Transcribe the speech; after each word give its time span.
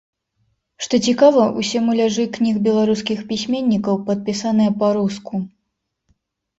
Што 0.85 0.99
цікава, 1.07 1.43
усе 1.65 1.83
муляжы 1.91 2.27
кніг 2.39 2.55
беларускіх 2.71 3.23
пісьменнікаў 3.31 4.03
падпісаныя 4.11 4.71
па-руску. 4.85 5.35